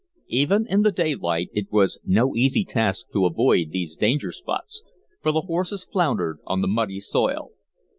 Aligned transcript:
Even 0.29 0.65
in 0.67 0.81
the 0.81 0.91
daylight 0.91 1.51
it 1.53 1.71
was 1.71 1.99
no 2.03 2.35
easy 2.35 2.65
task 2.65 3.05
to 3.13 3.27
avoid 3.27 3.69
these 3.69 3.95
danger 3.95 4.31
spots, 4.31 4.83
for 5.21 5.31
the 5.31 5.41
horses 5.41 5.85
floundered 5.85 6.39
on 6.47 6.61
the 6.63 6.67
muddy 6.67 6.99
soil. 6.99 7.51